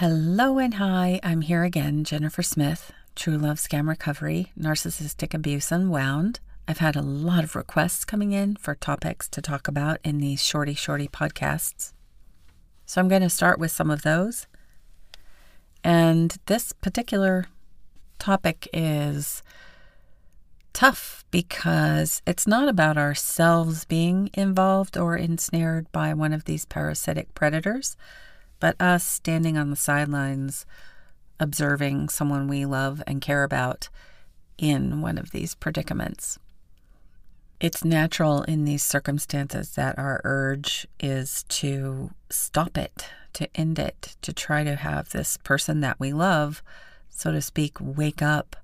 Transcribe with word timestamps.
Hello 0.00 0.56
and 0.56 0.72
hi, 0.72 1.20
I'm 1.22 1.42
here 1.42 1.62
again, 1.62 2.04
Jennifer 2.04 2.42
Smith, 2.42 2.90
True 3.14 3.36
Love 3.36 3.58
Scam 3.58 3.86
Recovery, 3.86 4.50
Narcissistic 4.58 5.34
Abuse 5.34 5.70
Unwound. 5.70 6.40
I've 6.66 6.78
had 6.78 6.96
a 6.96 7.02
lot 7.02 7.44
of 7.44 7.54
requests 7.54 8.06
coming 8.06 8.32
in 8.32 8.56
for 8.56 8.74
topics 8.74 9.28
to 9.28 9.42
talk 9.42 9.68
about 9.68 10.00
in 10.02 10.16
these 10.16 10.42
shorty 10.42 10.72
shorty 10.72 11.06
podcasts. 11.06 11.92
So 12.86 12.98
I'm 12.98 13.08
going 13.08 13.20
to 13.20 13.28
start 13.28 13.58
with 13.58 13.72
some 13.72 13.90
of 13.90 14.00
those. 14.00 14.46
And 15.84 16.34
this 16.46 16.72
particular 16.72 17.48
topic 18.18 18.68
is 18.72 19.42
tough 20.72 21.26
because 21.30 22.22
it's 22.26 22.46
not 22.46 22.70
about 22.70 22.96
ourselves 22.96 23.84
being 23.84 24.30
involved 24.32 24.96
or 24.96 25.14
ensnared 25.14 25.92
by 25.92 26.14
one 26.14 26.32
of 26.32 26.46
these 26.46 26.64
parasitic 26.64 27.34
predators 27.34 27.98
but 28.60 28.80
us 28.80 29.02
standing 29.02 29.58
on 29.58 29.70
the 29.70 29.76
sidelines 29.76 30.66
observing 31.40 32.10
someone 32.10 32.46
we 32.46 32.66
love 32.66 33.02
and 33.06 33.20
care 33.20 33.42
about 33.42 33.88
in 34.58 35.00
one 35.00 35.18
of 35.18 35.30
these 35.30 35.54
predicaments. 35.54 36.38
It's 37.58 37.84
natural 37.84 38.42
in 38.42 38.64
these 38.64 38.82
circumstances 38.82 39.74
that 39.74 39.98
our 39.98 40.20
urge 40.24 40.86
is 40.98 41.44
to 41.44 42.10
stop 42.30 42.78
it, 42.78 43.06
to 43.34 43.48
end 43.54 43.78
it, 43.78 44.16
to 44.22 44.32
try 44.32 44.64
to 44.64 44.76
have 44.76 45.10
this 45.10 45.36
person 45.38 45.80
that 45.80 45.98
we 45.98 46.12
love, 46.12 46.62
so 47.08 47.32
to 47.32 47.42
speak, 47.42 47.76
wake 47.80 48.22
up 48.22 48.56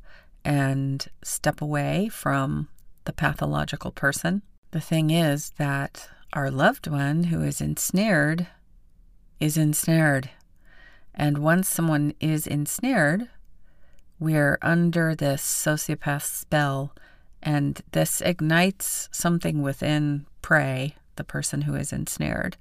and 0.45 1.07
step 1.23 1.61
away 1.61 2.09
from 2.09 2.69
the 3.05 3.13
pathological 3.13 3.91
person. 3.91 4.43
The 4.71 4.81
thing 4.81 5.11
is 5.11 5.51
that 5.59 6.09
our 6.33 6.51
loved 6.51 6.87
one 6.87 7.25
who 7.25 7.43
is 7.43 7.61
ensnared 7.61 8.47
is 9.41 9.57
ensnared. 9.57 10.31
And 11.15 11.39
once 11.39 11.69
someone 11.69 12.15
is 12.21 12.47
ensnared, 12.47 13.29
we're 14.19 14.59
under 14.63 15.15
this 15.15 15.43
sociopath 15.43 16.23
spell, 16.23 16.95
and 17.43 17.81
this 17.93 18.21
ignites 18.21 19.09
something 19.13 19.63
within 19.63 20.27
prey, 20.43 20.95
the 21.17 21.25
person 21.25 21.63
who 21.63 21.75
is 21.75 21.93
ensnared. 21.93 22.57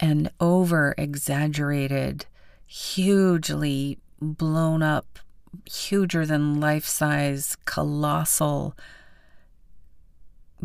An 0.00 0.30
over 0.40 0.94
exaggerated, 0.96 2.26
hugely 2.66 3.98
blown 4.20 4.82
up, 4.82 5.18
huger 5.64 6.24
than 6.26 6.60
life 6.60 6.84
size, 6.84 7.56
colossal 7.64 8.76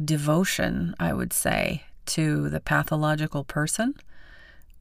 devotion, 0.03 0.95
I 0.99 1.13
would 1.13 1.33
say, 1.33 1.83
to 2.07 2.49
the 2.49 2.59
pathological 2.59 3.43
person 3.43 3.95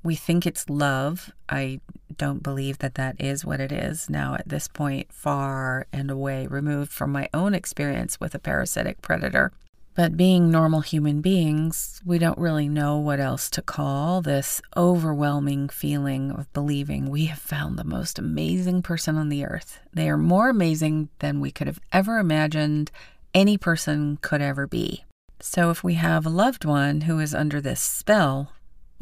we 0.03 0.15
think 0.15 0.47
it's 0.47 0.69
love. 0.69 1.33
I 1.49 1.81
don't 2.17 2.43
believe 2.43 2.79
that 2.79 2.95
that 2.97 3.17
is 3.21 3.45
what 3.45 3.61
it 3.61 3.73
is 3.73 4.11
now 4.11 4.35
at 4.35 4.49
this 4.49 4.69
point, 4.69 5.13
far 5.13 5.87
and 5.93 6.11
away 6.11 6.47
removed 6.47 6.91
from 6.91 7.13
my 7.13 7.29
own 7.33 7.55
experience 7.55 8.19
with 8.21 8.35
a 8.35 8.39
parasitic 8.39 9.01
predator. 9.03 9.53
But 9.95 10.17
being 10.17 10.51
normal 10.51 10.81
human 10.81 11.21
beings, 11.21 12.01
we 12.05 12.19
don't 12.19 12.39
really 12.39 12.67
know 12.67 12.97
what 12.97 13.21
else 13.21 13.51
to 13.51 13.61
call 13.61 14.23
this 14.23 14.63
overwhelming 14.75 15.69
feeling 15.69 16.31
of 16.31 16.51
believing 16.55 17.11
we 17.11 17.27
have 17.27 17.39
found 17.39 17.79
the 17.79 17.85
most 17.85 18.19
amazing 18.19 18.81
person 18.81 19.19
on 19.19 19.29
the 19.29 19.45
earth. 19.45 19.81
They 19.93 20.09
are 20.09 20.17
more 20.17 20.49
amazing 20.49 21.11
than 21.19 21.41
we 21.41 21.51
could 21.51 21.67
have 21.67 21.81
ever 21.93 22.19
imagined 22.19 22.91
any 23.35 23.59
person 23.59 24.19
could 24.23 24.41
ever 24.41 24.67
be. 24.67 25.05
So 25.41 25.71
if 25.71 25.85
we 25.85 25.95
have 25.95 26.25
a 26.25 26.31
loved 26.31 26.65
one 26.65 27.03
who 27.03 27.19
is 27.19 27.35
under 27.35 27.61
this 27.61 27.81
spell, 27.81 28.53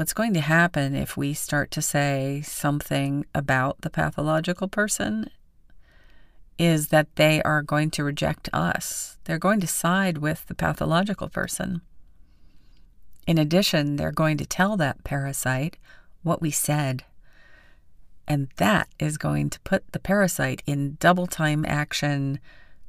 What's 0.00 0.14
going 0.14 0.32
to 0.32 0.40
happen 0.40 0.94
if 0.94 1.14
we 1.14 1.34
start 1.34 1.70
to 1.72 1.82
say 1.82 2.40
something 2.42 3.26
about 3.34 3.82
the 3.82 3.90
pathological 3.90 4.66
person 4.66 5.28
is 6.58 6.88
that 6.88 7.14
they 7.16 7.42
are 7.42 7.60
going 7.60 7.90
to 7.90 8.04
reject 8.04 8.48
us. 8.50 9.18
They're 9.24 9.36
going 9.36 9.60
to 9.60 9.66
side 9.66 10.16
with 10.16 10.46
the 10.46 10.54
pathological 10.54 11.28
person. 11.28 11.82
In 13.26 13.36
addition, 13.36 13.96
they're 13.96 14.10
going 14.10 14.38
to 14.38 14.46
tell 14.46 14.78
that 14.78 15.04
parasite 15.04 15.76
what 16.22 16.40
we 16.40 16.50
said. 16.50 17.04
And 18.26 18.48
that 18.56 18.88
is 18.98 19.18
going 19.18 19.50
to 19.50 19.60
put 19.60 19.92
the 19.92 20.00
parasite 20.00 20.62
in 20.64 20.96
double 20.98 21.26
time 21.26 21.66
action 21.68 22.40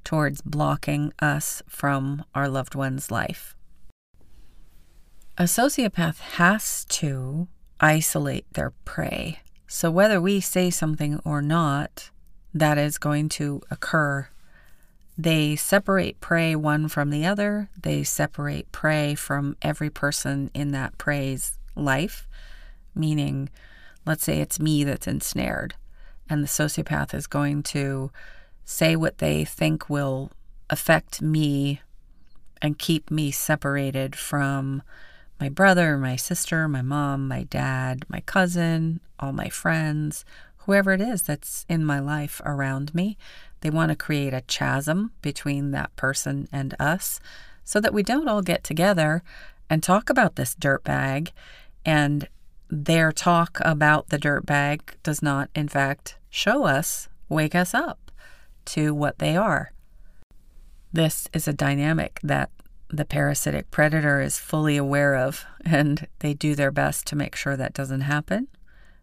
towards 0.06 0.42
blocking 0.42 1.12
us 1.20 1.62
from 1.68 2.24
our 2.34 2.48
loved 2.48 2.74
one's 2.74 3.12
life. 3.12 3.54
A 5.42 5.46
sociopath 5.46 6.20
has 6.38 6.86
to 6.86 7.48
isolate 7.80 8.46
their 8.54 8.74
prey. 8.86 9.40
So, 9.66 9.90
whether 9.90 10.22
we 10.22 10.40
say 10.40 10.70
something 10.70 11.20
or 11.26 11.42
not, 11.42 12.12
that 12.54 12.78
is 12.78 13.00
going 13.00 13.30
to 13.30 13.64
occur. 13.72 14.28
They 15.18 15.56
separate 15.56 16.22
prey 16.22 16.56
one 16.56 16.88
from 16.90 17.10
the 17.10 17.26
other. 17.26 17.72
They 17.76 18.04
separate 18.04 18.72
prey 18.72 19.16
from 19.16 19.58
every 19.64 19.90
person 19.90 20.52
in 20.54 20.74
that 20.74 21.00
prey's 21.00 21.58
life, 21.76 22.28
meaning, 22.94 23.50
let's 24.06 24.24
say 24.24 24.42
it's 24.42 24.60
me 24.60 24.84
that's 24.84 25.08
ensnared, 25.08 25.74
and 26.30 26.44
the 26.44 26.48
sociopath 26.48 27.16
is 27.16 27.26
going 27.26 27.64
to 27.64 28.12
say 28.64 28.96
what 28.96 29.18
they 29.18 29.44
think 29.44 29.90
will 29.90 30.30
affect 30.70 31.20
me 31.20 31.82
and 32.62 32.78
keep 32.78 33.10
me 33.10 33.32
separated 33.32 34.16
from 34.16 34.84
my 35.42 35.50
brother, 35.50 35.98
my 35.98 36.16
sister, 36.16 36.68
my 36.68 36.84
mom, 36.84 37.28
my 37.28 37.42
dad, 37.42 38.06
my 38.08 38.20
cousin, 38.22 39.00
all 39.20 39.34
my 39.34 39.50
friends, 39.50 40.24
whoever 40.58 40.92
it 40.94 41.02
is 41.02 41.24
that's 41.24 41.66
in 41.68 41.84
my 41.84 42.00
life 42.00 42.40
around 42.46 42.94
me. 42.94 43.18
They 43.62 43.72
want 43.72 43.90
to 43.90 43.96
create 43.96 44.36
a 44.36 44.42
chasm 44.42 45.14
between 45.24 45.72
that 45.72 45.96
person 45.96 46.48
and 46.52 46.76
us 46.80 47.20
so 47.64 47.80
that 47.80 47.94
we 47.94 48.04
don't 48.04 48.28
all 48.28 48.44
get 48.44 48.64
together 48.64 49.24
and 49.68 49.82
talk 49.82 50.12
about 50.12 50.36
this 50.36 50.54
dirt 50.54 50.84
bag 50.84 51.32
and 51.84 52.28
their 52.70 53.12
talk 53.12 53.58
about 53.66 54.10
the 54.10 54.20
dirt 54.20 54.46
bag 54.46 54.96
does 55.02 55.24
not 55.24 55.50
in 55.56 55.68
fact 55.68 56.18
show 56.30 56.66
us, 56.66 57.10
wake 57.30 57.56
us 57.56 57.74
up 57.74 58.12
to 58.66 58.94
what 58.94 59.18
they 59.18 59.36
are. 59.36 59.72
This 60.94 61.28
is 61.34 61.48
a 61.48 61.54
dynamic 61.54 62.20
that 62.22 62.52
the 62.92 63.06
parasitic 63.06 63.72
predator 63.72 64.22
is 64.22 64.38
fully 64.38 64.78
aware 64.78 65.16
of, 65.16 65.46
and 65.64 66.08
they 66.20 66.34
do 66.34 66.56
their 66.56 66.72
best 66.72 67.08
to 67.08 67.16
make 67.16 67.36
sure 67.36 67.56
that 67.56 67.74
doesn't 67.74 68.02
happen. 68.02 68.48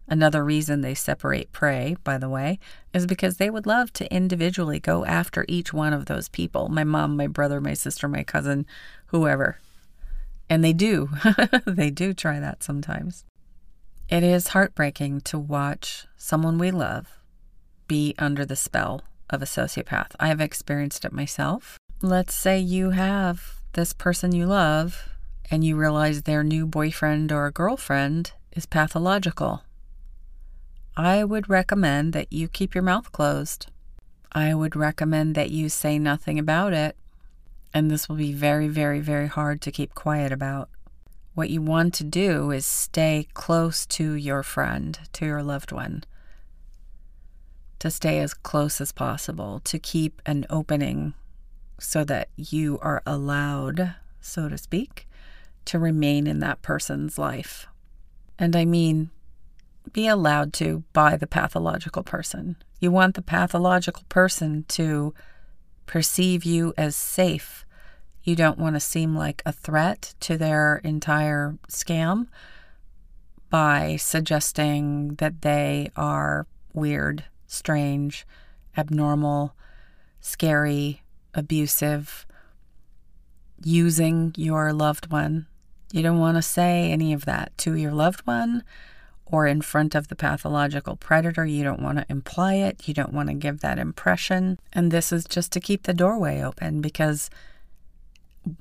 Another 0.07 0.43
reason 0.43 0.81
they 0.81 0.95
separate 0.95 1.51
prey, 1.51 1.95
by 2.03 2.17
the 2.17 2.29
way, 2.29 2.59
is 2.93 3.05
because 3.05 3.37
they 3.37 3.49
would 3.49 3.65
love 3.65 3.93
to 3.93 4.11
individually 4.13 4.79
go 4.79 5.05
after 5.05 5.45
each 5.47 5.71
one 5.71 5.93
of 5.93 6.05
those 6.05 6.29
people 6.29 6.67
my 6.67 6.83
mom, 6.83 7.15
my 7.15 7.27
brother, 7.27 7.61
my 7.61 7.73
sister, 7.73 8.07
my 8.07 8.23
cousin, 8.23 8.65
whoever. 9.07 9.59
And 10.49 10.63
they 10.63 10.73
do. 10.73 11.09
they 11.65 11.91
do 11.91 12.13
try 12.13 12.39
that 12.39 12.63
sometimes. 12.63 13.23
It 14.09 14.23
is 14.23 14.49
heartbreaking 14.49 15.21
to 15.21 15.37
watch 15.37 16.07
someone 16.17 16.57
we 16.57 16.71
love 16.71 17.19
be 17.87 18.15
under 18.17 18.45
the 18.45 18.55
spell 18.55 19.03
of 19.29 19.41
a 19.43 19.45
sociopath. 19.45 20.11
I 20.19 20.27
have 20.27 20.41
experienced 20.41 21.05
it 21.05 21.13
myself. 21.13 21.77
Let's 22.01 22.33
say 22.33 22.57
you 22.59 22.91
have 22.91 23.58
this 23.79 23.93
person 23.93 24.35
you 24.35 24.45
love 24.45 25.07
and 25.49 25.63
you 25.63 25.77
realize 25.77 26.23
their 26.23 26.43
new 26.43 26.67
boyfriend 26.67 27.31
or 27.31 27.49
girlfriend 27.49 28.33
is 28.51 28.65
pathological. 28.65 29.63
I 30.97 31.23
would 31.23 31.49
recommend 31.49 32.11
that 32.11 32.33
you 32.33 32.49
keep 32.49 32.75
your 32.75 32.83
mouth 32.83 33.09
closed. 33.13 33.67
I 34.33 34.53
would 34.53 34.75
recommend 34.75 35.33
that 35.35 35.51
you 35.51 35.69
say 35.69 35.97
nothing 35.97 36.37
about 36.37 36.73
it. 36.73 36.97
And 37.73 37.89
this 37.89 38.09
will 38.09 38.17
be 38.17 38.33
very, 38.33 38.67
very, 38.67 38.99
very 38.99 39.27
hard 39.27 39.61
to 39.61 39.71
keep 39.71 39.95
quiet 39.95 40.33
about. 40.33 40.67
What 41.33 41.49
you 41.49 41.61
want 41.61 41.93
to 41.93 42.03
do 42.03 42.51
is 42.51 42.65
stay 42.65 43.29
close 43.33 43.85
to 43.85 44.11
your 44.11 44.43
friend, 44.43 44.99
to 45.13 45.25
your 45.25 45.41
loved 45.41 45.71
one, 45.71 46.03
to 47.79 47.89
stay 47.89 48.19
as 48.19 48.33
close 48.33 48.81
as 48.81 48.91
possible, 48.91 49.61
to 49.61 49.79
keep 49.79 50.21
an 50.25 50.45
opening 50.49 51.13
so 51.79 52.03
that 52.03 52.29
you 52.35 52.79
are 52.81 53.01
allowed, 53.05 53.95
so 54.21 54.49
to 54.49 54.57
speak, 54.57 55.07
to 55.65 55.79
remain 55.79 56.27
in 56.27 56.39
that 56.39 56.61
person's 56.61 57.17
life. 57.17 57.67
And 58.37 58.55
I 58.55 58.65
mean, 58.65 59.09
be 59.91 60.07
allowed 60.07 60.53
to 60.53 60.83
by 60.93 61.17
the 61.17 61.27
pathological 61.27 62.03
person. 62.03 62.55
You 62.79 62.91
want 62.91 63.15
the 63.15 63.21
pathological 63.21 64.03
person 64.09 64.65
to 64.69 65.13
perceive 65.85 66.45
you 66.45 66.73
as 66.77 66.95
safe. 66.95 67.65
You 68.23 68.35
don't 68.35 68.59
want 68.59 68.75
to 68.75 68.79
seem 68.79 69.15
like 69.15 69.41
a 69.45 69.51
threat 69.51 70.13
to 70.21 70.37
their 70.37 70.77
entire 70.83 71.57
scam 71.67 72.27
by 73.49 73.95
suggesting 73.95 75.15
that 75.15 75.41
they 75.41 75.89
are 75.95 76.45
weird, 76.73 77.25
strange, 77.47 78.25
abnormal, 78.77 79.55
scary, 80.19 81.01
abusive, 81.39 82.27
using 83.63 84.33
your 84.37 84.71
loved 84.73 85.11
one. 85.11 85.47
You 85.91 86.03
don't 86.03 86.19
want 86.19 86.37
to 86.37 86.41
say 86.41 86.91
any 86.91 87.13
of 87.13 87.25
that 87.25 87.57
to 87.59 87.75
your 87.75 87.91
loved 87.91 88.21
one 88.27 88.63
or 89.25 89.47
in 89.47 89.61
front 89.61 89.95
of 89.95 90.07
the 90.07 90.15
pathological 90.15 90.95
predator. 90.95 91.45
You 91.45 91.63
don't 91.63 91.81
want 91.81 91.97
to 91.97 92.05
imply 92.09 92.55
it, 92.55 92.87
you 92.87 92.93
don't 92.93 93.13
want 93.13 93.29
to 93.29 93.35
give 93.35 93.61
that 93.61 93.79
impression. 93.79 94.59
And 94.73 94.91
this 94.91 95.11
is 95.11 95.25
just 95.25 95.51
to 95.53 95.59
keep 95.59 95.83
the 95.83 95.93
doorway 95.93 96.41
open 96.41 96.81
because 96.81 97.29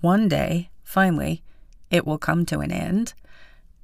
one 0.00 0.28
day, 0.28 0.70
finally, 0.82 1.42
it 1.90 2.06
will 2.06 2.18
come 2.18 2.44
to 2.46 2.60
an 2.60 2.70
end, 2.70 3.14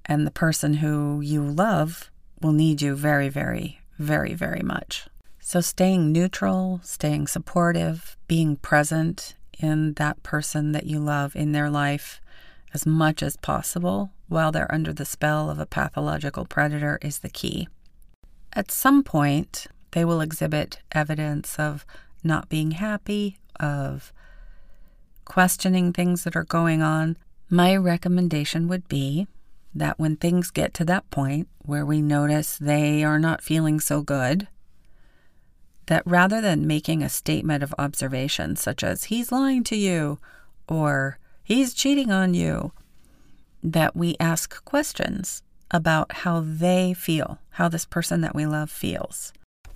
and 0.05 0.27
the 0.27 0.31
person 0.31 0.75
who 0.75 1.21
you 1.21 1.43
love 1.43 2.11
will 2.43 2.53
need 2.53 2.83
you 2.83 2.95
very, 2.95 3.29
very, 3.29 3.81
very, 3.99 4.35
very 4.35 4.61
much. 4.61 5.07
So, 5.47 5.61
staying 5.61 6.11
neutral, 6.11 6.81
staying 6.83 7.27
supportive, 7.27 8.17
being 8.27 8.57
present 8.57 9.35
in 9.59 9.93
that 9.93 10.23
person 10.23 10.73
that 10.73 10.87
you 10.87 10.99
love 10.99 11.37
in 11.37 11.53
their 11.53 11.69
life 11.69 12.23
as 12.73 12.87
much 12.87 13.23
as 13.23 13.37
possible 13.37 14.11
while 14.27 14.51
they're 14.51 14.73
under 14.75 14.95
the 14.95 15.05
spell 15.05 15.51
of 15.51 15.59
a 15.59 15.67
pathological 15.67 16.47
predator 16.47 16.99
is 17.03 17.19
the 17.19 17.29
key. 17.29 17.69
At 18.55 18.71
some 18.71 19.03
point, 19.03 19.67
they 19.91 20.03
will 20.03 20.23
exhibit 20.23 20.79
evidence 20.93 21.59
of 21.59 21.85
not 22.25 22.49
being 22.49 22.71
happy, 22.71 23.37
of 23.61 24.15
questioning 25.27 25.93
things 25.93 26.25
that 26.25 26.37
are 26.37 26.45
going 26.45 26.81
on. 26.81 27.19
My 27.51 27.77
recommendation 27.77 28.67
would 28.69 28.89
be 28.89 29.27
that 29.75 29.99
when 29.99 30.17
things 30.17 30.51
get 30.51 30.73
to 30.73 30.87
that 30.87 31.11
point 31.11 31.49
where 31.59 31.85
we 31.85 32.01
notice 32.01 32.57
they 32.57 33.05
are 33.05 33.19
not 33.19 33.43
feeling 33.43 33.79
so 33.79 34.01
good, 34.01 34.49
that 35.87 36.03
rather 36.07 36.41
than 36.41 36.67
making 36.67 37.03
a 37.03 37.09
statement 37.09 37.63
of 37.63 37.75
observation 37.79 38.57
such 38.57 38.83
as, 38.83 39.05
he's 39.05 39.33
lying 39.33 39.65
to 39.65 39.77
you, 39.77 40.19
or 40.69 41.19
he's 41.43 41.75
cheating 41.75 42.11
on 42.11 42.35
you, 42.35 42.73
that 43.63 43.97
we 43.97 44.17
ask 44.21 44.65
questions 44.65 45.43
about 45.71 46.13
how 46.13 46.43
they 46.45 46.95
feel, 46.95 47.39
how 47.51 47.69
this 47.69 47.85
person 47.85 48.21
that 48.21 48.35
we 48.35 48.47
love 48.47 48.71
feels. 48.71 49.33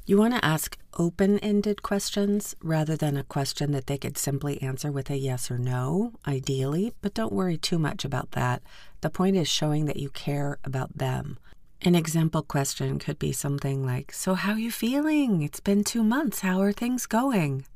You 0.07 0.17
want 0.17 0.35
to 0.35 0.45
ask 0.45 0.79
open 0.99 1.39
ended 1.41 1.83
questions 1.83 2.55
rather 2.63 2.97
than 2.97 3.17
a 3.17 3.25
question 3.25 3.73
that 3.73 3.87
they 3.87 3.99
could 3.99 4.17
simply 4.17 4.61
answer 4.63 4.91
with 4.91 5.11
a 5.11 5.19
yes 5.19 5.51
or 5.51 5.59
no, 5.59 6.15
ideally, 6.27 6.95
but 7.03 7.13
don't 7.13 7.33
worry 7.33 7.59
too 7.59 7.79
much 7.79 8.07
about 8.07 8.31
that. 8.31 8.63
The 9.03 9.11
point 9.11 9.37
is 9.37 9.49
showing 9.49 9.85
that 9.85 9.99
you 9.99 10.09
care 10.09 10.59
about 10.65 10.97
them. 10.97 11.39
An 11.83 11.95
example 11.95 12.43
question 12.43 12.99
could 12.99 13.21
be 13.21 13.31
something 13.31 13.87
like, 13.87 14.13
So, 14.13 14.35
how 14.35 14.53
are 14.53 14.59
you 14.59 14.73
feeling? 14.73 15.43
It's 15.43 15.61
been 15.61 15.85
two 15.85 16.03
months. 16.03 16.41
How 16.41 16.61
are 16.61 16.73
things 16.73 17.07
going? 17.07 17.67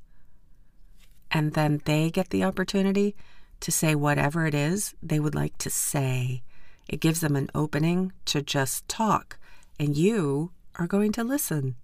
And 1.30 1.52
then 1.52 1.80
they 1.84 2.10
get 2.10 2.30
the 2.30 2.42
opportunity 2.42 3.14
to 3.60 3.70
say 3.70 3.94
whatever 3.94 4.44
it 4.44 4.54
is 4.54 4.94
they 5.00 5.20
would 5.20 5.36
like 5.36 5.56
to 5.58 5.70
say. 5.70 6.42
It 6.88 7.00
gives 7.00 7.20
them 7.20 7.36
an 7.36 7.48
opening 7.54 8.12
to 8.24 8.42
just 8.42 8.88
talk, 8.88 9.38
and 9.78 9.96
you 9.96 10.50
are 10.80 10.88
going 10.88 11.12
to 11.12 11.22
listen. 11.22 11.76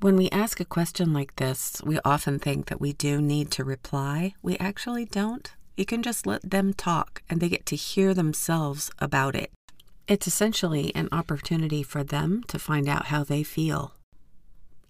When 0.00 0.16
we 0.16 0.30
ask 0.30 0.60
a 0.60 0.64
question 0.64 1.12
like 1.12 1.36
this, 1.36 1.82
we 1.84 1.98
often 2.04 2.38
think 2.38 2.66
that 2.66 2.80
we 2.80 2.92
do 2.92 3.20
need 3.20 3.50
to 3.52 3.64
reply. 3.64 4.34
We 4.42 4.56
actually 4.58 5.06
don't. 5.06 5.52
You 5.76 5.86
can 5.86 6.04
just 6.04 6.24
let 6.24 6.48
them 6.48 6.72
talk, 6.72 7.22
and 7.28 7.40
they 7.40 7.48
get 7.48 7.66
to 7.66 7.76
hear 7.76 8.14
themselves 8.14 8.92
about 9.00 9.34
it. 9.34 9.50
It's 10.08 10.26
essentially 10.26 10.92
an 10.94 11.08
opportunity 11.12 11.82
for 11.82 12.02
them 12.02 12.42
to 12.48 12.58
find 12.58 12.88
out 12.88 13.06
how 13.06 13.22
they 13.22 13.42
feel. 13.42 13.94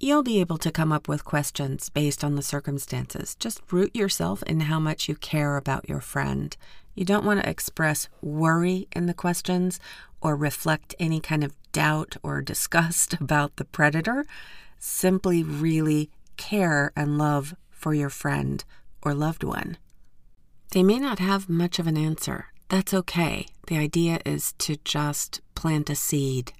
You'll 0.00 0.22
be 0.22 0.40
able 0.40 0.58
to 0.58 0.72
come 0.72 0.90
up 0.90 1.06
with 1.06 1.24
questions 1.24 1.88
based 1.88 2.24
on 2.24 2.34
the 2.34 2.42
circumstances. 2.42 3.36
Just 3.36 3.60
root 3.70 3.94
yourself 3.94 4.42
in 4.44 4.60
how 4.60 4.80
much 4.80 5.08
you 5.08 5.14
care 5.14 5.56
about 5.56 5.88
your 5.88 6.00
friend. 6.00 6.56
You 6.94 7.04
don't 7.04 7.24
want 7.24 7.40
to 7.40 7.48
express 7.48 8.08
worry 8.20 8.88
in 8.96 9.06
the 9.06 9.14
questions 9.14 9.78
or 10.20 10.34
reflect 10.34 10.94
any 10.98 11.20
kind 11.20 11.44
of 11.44 11.54
doubt 11.72 12.16
or 12.22 12.40
disgust 12.40 13.14
about 13.20 13.56
the 13.56 13.64
predator. 13.64 14.24
Simply 14.78 15.42
really 15.42 16.10
care 16.36 16.92
and 16.96 17.18
love 17.18 17.54
for 17.70 17.94
your 17.94 18.10
friend 18.10 18.64
or 19.02 19.14
loved 19.14 19.44
one. 19.44 19.76
They 20.70 20.82
may 20.82 20.98
not 20.98 21.18
have 21.18 21.48
much 21.48 21.78
of 21.78 21.86
an 21.86 21.98
answer, 21.98 22.46
that's 22.72 22.94
okay. 22.94 23.44
The 23.66 23.76
idea 23.76 24.18
is 24.24 24.54
to 24.60 24.76
just 24.82 25.42
plant 25.54 25.90
a 25.90 25.94
seed. 25.94 26.54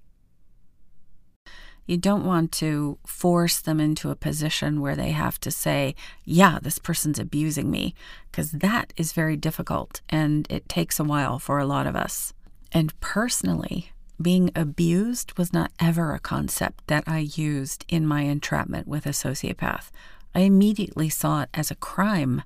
You 1.86 1.96
don't 1.96 2.26
want 2.26 2.52
to 2.52 2.98
force 3.06 3.62
them 3.62 3.80
into 3.80 4.10
a 4.10 4.14
position 4.14 4.82
where 4.82 4.94
they 4.94 5.12
have 5.12 5.40
to 5.40 5.50
say, 5.50 5.94
Yeah, 6.26 6.58
this 6.60 6.78
person's 6.78 7.18
abusing 7.18 7.70
me, 7.70 7.94
because 8.30 8.52
that 8.52 8.92
is 8.98 9.14
very 9.14 9.36
difficult 9.38 10.02
and 10.10 10.46
it 10.50 10.68
takes 10.68 11.00
a 11.00 11.04
while 11.04 11.38
for 11.38 11.58
a 11.58 11.64
lot 11.64 11.86
of 11.86 11.96
us. 11.96 12.34
And 12.72 12.98
personally, 13.00 13.90
being 14.20 14.50
abused 14.54 15.38
was 15.38 15.50
not 15.50 15.72
ever 15.80 16.12
a 16.12 16.20
concept 16.20 16.88
that 16.88 17.04
I 17.06 17.20
used 17.20 17.86
in 17.88 18.06
my 18.06 18.20
entrapment 18.24 18.86
with 18.86 19.06
a 19.06 19.10
sociopath. 19.10 19.90
I 20.34 20.40
immediately 20.40 21.08
saw 21.08 21.44
it 21.44 21.48
as 21.54 21.70
a 21.70 21.74
crime, 21.74 22.42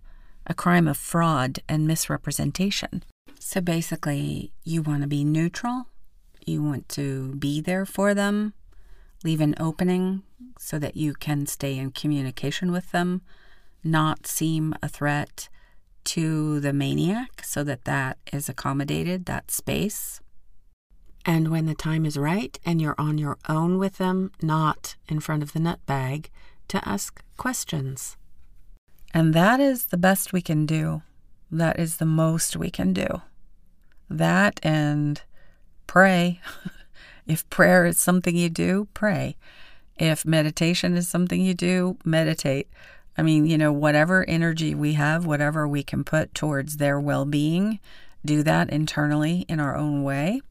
a 0.46 0.54
crime 0.54 0.86
of 0.86 0.96
fraud 0.96 1.58
and 1.68 1.84
misrepresentation. 1.84 3.02
So 3.48 3.60
basically, 3.60 4.52
you 4.64 4.82
want 4.82 5.02
to 5.02 5.06
be 5.06 5.22
neutral, 5.22 5.86
you 6.44 6.64
want 6.64 6.88
to 6.90 7.36
be 7.36 7.60
there 7.60 7.86
for 7.86 8.12
them, 8.12 8.54
leave 9.22 9.40
an 9.40 9.54
opening 9.60 10.24
so 10.58 10.80
that 10.80 10.96
you 10.96 11.14
can 11.14 11.46
stay 11.46 11.78
in 11.78 11.92
communication 11.92 12.72
with 12.72 12.90
them, 12.90 13.22
not 13.84 14.26
seem 14.26 14.74
a 14.82 14.88
threat 14.88 15.48
to 16.06 16.58
the 16.58 16.72
maniac 16.72 17.44
so 17.44 17.62
that 17.62 17.84
that 17.84 18.18
is 18.32 18.48
accommodated, 18.48 19.26
that 19.26 19.52
space. 19.52 20.20
And 21.24 21.48
when 21.48 21.66
the 21.66 21.74
time 21.76 22.04
is 22.04 22.16
right 22.16 22.58
and 22.66 22.82
you're 22.82 22.96
on 22.98 23.16
your 23.16 23.38
own 23.48 23.78
with 23.78 23.98
them, 23.98 24.32
not 24.42 24.96
in 25.08 25.20
front 25.20 25.44
of 25.44 25.52
the 25.52 25.60
nutbag, 25.60 26.30
to 26.66 26.86
ask 26.86 27.22
questions. 27.36 28.16
And 29.14 29.32
that 29.34 29.60
is 29.60 29.86
the 29.86 29.96
best 29.96 30.32
we 30.32 30.42
can 30.42 30.66
do. 30.66 31.02
That 31.48 31.78
is 31.78 31.98
the 31.98 32.06
most 32.06 32.56
we 32.56 32.70
can 32.70 32.92
do. 32.92 33.22
That 34.08 34.60
and 34.62 35.20
pray. 35.86 36.40
if 37.26 37.48
prayer 37.50 37.86
is 37.86 37.98
something 37.98 38.36
you 38.36 38.48
do, 38.48 38.88
pray. 38.94 39.36
If 39.98 40.24
meditation 40.24 40.96
is 40.96 41.08
something 41.08 41.40
you 41.40 41.54
do, 41.54 41.96
meditate. 42.04 42.68
I 43.18 43.22
mean, 43.22 43.46
you 43.46 43.56
know, 43.56 43.72
whatever 43.72 44.28
energy 44.28 44.74
we 44.74 44.92
have, 44.92 45.24
whatever 45.24 45.66
we 45.66 45.82
can 45.82 46.04
put 46.04 46.34
towards 46.34 46.76
their 46.76 47.00
well 47.00 47.24
being, 47.24 47.80
do 48.24 48.42
that 48.42 48.70
internally 48.70 49.46
in 49.48 49.58
our 49.60 49.76
own 49.76 50.02
way 50.02 50.42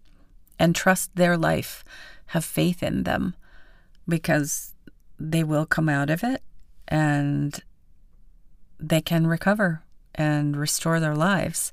and 0.57 0.75
trust 0.75 1.15
their 1.15 1.37
life. 1.37 1.83
Have 2.27 2.45
faith 2.45 2.81
in 2.81 3.03
them 3.03 3.35
because 4.07 4.73
they 5.19 5.43
will 5.43 5.65
come 5.65 5.89
out 5.89 6.09
of 6.09 6.23
it 6.23 6.41
and 6.87 7.59
they 8.79 9.01
can 9.01 9.27
recover 9.27 9.83
and 10.13 10.57
restore 10.57 10.99
their 10.99 11.15
lives. 11.15 11.71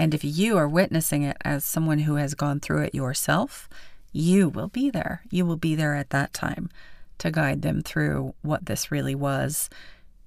And 0.00 0.14
if 0.14 0.24
you 0.24 0.56
are 0.56 0.66
witnessing 0.66 1.24
it 1.24 1.36
as 1.44 1.62
someone 1.62 1.98
who 1.98 2.14
has 2.14 2.32
gone 2.32 2.58
through 2.58 2.84
it 2.84 2.94
yourself, 2.94 3.68
you 4.12 4.48
will 4.48 4.68
be 4.68 4.88
there. 4.88 5.20
You 5.30 5.44
will 5.44 5.58
be 5.58 5.74
there 5.74 5.94
at 5.94 6.08
that 6.08 6.32
time 6.32 6.70
to 7.18 7.30
guide 7.30 7.60
them 7.60 7.82
through 7.82 8.34
what 8.40 8.64
this 8.64 8.90
really 8.90 9.14
was 9.14 9.68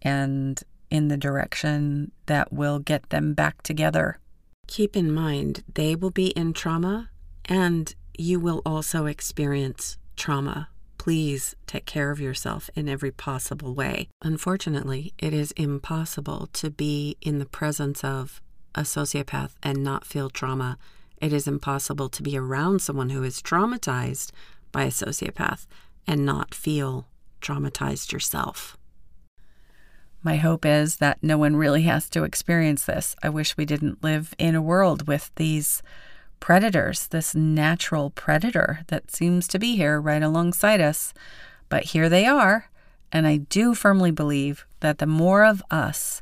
and 0.03 0.62
in 0.92 1.08
the 1.08 1.18
direction 1.18 2.12
that 2.27 2.53
will 2.53 2.77
get 2.77 3.10
them 3.10 3.34
back 3.34 3.63
together. 3.63 4.20
Keep 4.68 4.96
in 4.96 5.12
mind, 5.12 5.63
they 5.74 5.96
will 5.96 6.12
be 6.12 6.27
in 6.27 6.53
trauma 6.53 7.10
and 7.46 7.96
you 8.15 8.39
will 8.39 8.62
also 8.63 9.08
experience 9.08 9.98
trauma. 10.15 10.70
Please 11.00 11.56
take 11.65 11.88
care 11.88 12.12
of 12.12 12.22
yourself 12.22 12.70
in 12.75 12.88
every 12.88 13.12
possible 13.12 13.74
way. 13.74 14.08
Unfortunately, 14.22 15.13
it 15.18 15.34
is 15.34 15.51
impossible 15.53 16.48
to 16.53 16.70
be 16.70 17.18
in 17.24 17.39
the 17.39 17.48
presence 17.48 18.03
of 18.03 18.39
a 18.75 18.82
sociopath 18.82 19.51
and 19.62 19.84
not 19.84 20.06
feel 20.06 20.30
trauma. 20.30 20.77
It 21.18 21.34
is 21.34 21.48
impossible 21.48 22.10
to 22.10 22.24
be 22.24 22.38
around 22.38 22.82
someone 22.82 23.10
who 23.10 23.24
is 23.24 23.42
traumatized 23.42 24.32
by 24.72 24.84
a 24.84 24.88
sociopath 24.88 25.68
and 26.06 26.25
not 26.25 26.53
feel 26.53 27.08
traumatized 27.42 28.12
yourself. 28.12 28.77
My 30.24 30.38
hope 30.38 30.65
is 30.65 30.98
that 30.98 31.22
no 31.22 31.38
one 31.38 31.58
really 31.58 31.84
has 31.84 32.10
to 32.12 32.24
experience 32.24 32.86
this. 32.86 33.15
I 33.22 33.30
wish 33.30 33.58
we 33.58 33.65
didn't 33.65 34.03
live 34.03 34.34
in 34.38 34.56
a 34.56 34.62
world 34.62 35.08
with 35.08 35.32
these 35.36 35.84
predators, 36.39 37.08
this 37.08 37.36
natural 37.36 38.10
predator 38.10 38.82
that 38.88 39.12
seems 39.12 39.48
to 39.50 39.60
be 39.60 39.75
here 39.75 40.00
right 40.00 40.24
alongside 40.24 40.82
us. 40.82 41.13
But 41.68 41.86
here 41.86 42.08
they 42.10 42.25
are. 42.25 42.70
And 43.12 43.27
I 43.27 43.38
do 43.38 43.75
firmly 43.75 44.12
believe 44.12 44.65
that 44.80 44.98
the 44.98 45.06
more 45.06 45.46
of 45.46 45.62
us 45.70 46.22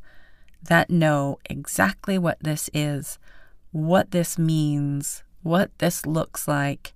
that 0.64 0.90
know 0.90 1.40
exactly 1.50 2.18
what 2.18 2.38
this 2.42 2.70
is, 2.74 3.18
what 3.72 4.12
this 4.12 4.38
means, 4.38 5.24
what 5.44 5.72
this 5.80 6.06
looks 6.06 6.48
like, 6.48 6.94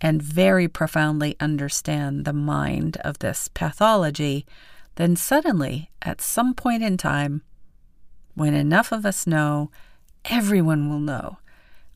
and 0.00 0.22
very 0.22 0.68
profoundly 0.68 1.36
understand 1.40 2.24
the 2.24 2.32
mind 2.32 2.96
of 2.98 3.18
this 3.18 3.48
pathology, 3.48 4.46
then 4.96 5.16
suddenly, 5.16 5.90
at 6.02 6.20
some 6.20 6.54
point 6.54 6.82
in 6.82 6.96
time, 6.96 7.42
when 8.34 8.54
enough 8.54 8.92
of 8.92 9.06
us 9.06 9.26
know, 9.26 9.70
everyone 10.26 10.88
will 10.88 11.00
know. 11.00 11.38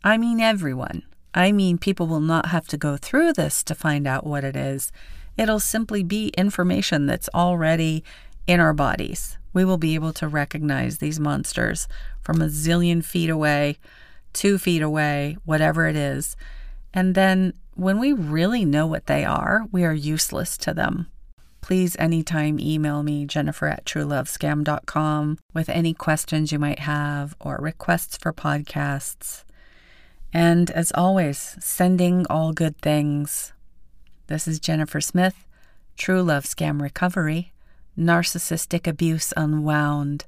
I 0.02 0.16
mean, 0.16 0.40
everyone. 0.40 1.02
I 1.35 1.52
mean, 1.52 1.78
people 1.78 2.07
will 2.07 2.21
not 2.21 2.47
have 2.47 2.66
to 2.69 2.76
go 2.76 2.97
through 2.97 3.35
this 3.35 3.62
to 3.64 3.75
find 3.75 4.07
out 4.07 4.26
what 4.26 4.45
it 4.45 4.57
is. 4.57 4.90
It'll 5.37 5.61
simply 5.61 6.02
be 6.02 6.28
information 6.37 7.07
that's 7.07 7.28
already 7.35 8.02
in 8.50 8.59
our 8.59 8.75
bodies. 8.75 9.38
We 9.52 9.64
will 9.64 9.78
be 9.78 9.95
able 9.95 10.12
to 10.14 10.26
recognize 10.26 10.99
these 10.99 11.21
monsters 11.21 11.87
from 12.21 12.42
a 12.42 12.47
zillion 12.47 13.04
feet 13.04 13.30
away, 13.30 13.78
two 14.33 14.59
feet 14.59 14.83
away, 14.83 15.37
whatever 15.45 15.87
it 15.87 15.95
is. 15.95 16.37
And 16.92 17.14
then 17.14 17.52
when 17.75 18.00
we 18.00 18.12
really 18.12 18.64
know 18.64 18.88
what 18.88 19.07
they 19.07 19.25
are, 19.25 19.66
we 19.71 19.85
are 19.85 19.95
useless 19.95 20.59
to 20.59 20.75
them. 20.75 21.07
Please 21.61 21.95
anytime 22.00 22.59
email 22.59 23.04
me, 23.04 23.25
jennifer 23.25 23.69
at 23.69 23.85
truelovescam.com, 23.85 25.38
with 25.54 25.69
any 25.69 25.95
questions 25.95 26.50
you 26.50 26.59
might 26.59 26.80
have 26.80 27.37
or 27.38 27.57
requests 27.61 28.16
for 28.16 28.33
podcasts. 28.33 29.45
And 30.33 30.73
as 30.73 30.90
always, 30.97 31.57
sending 31.61 32.26
all 32.28 32.52
good 32.52 32.76
things. 32.78 33.52
This 34.26 34.49
is 34.49 34.59
Jennifer 34.59 35.00
Smith, 35.00 35.47
True 35.97 36.23
Love 36.23 36.45
Scam 36.47 36.83
Recovery, 36.83 37.52
Narcissistic 38.00 38.87
Abuse 38.87 39.35
Unwound. 39.37 40.25